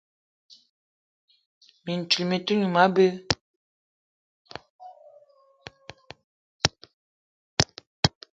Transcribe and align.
Mintchoul 1.83 2.27
mi-te 2.29 2.53
noum 2.55 2.75
abé. 2.83 3.05